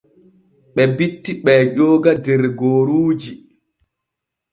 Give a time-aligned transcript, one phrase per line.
[0.73, 3.33] Ɓe bitti ɓee ƴooga der gooruuji.